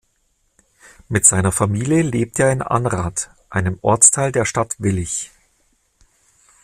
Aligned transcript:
Mit 1.09 1.27
seiner 1.27 1.51
Familie 1.51 2.01
lebt 2.01 2.39
er 2.39 2.51
in 2.51 2.63
Anrath, 2.63 3.29
einem 3.51 3.77
Ortsteil 3.83 4.31
der 4.31 4.45
Stadt 4.45 4.77
Willich. 4.79 5.29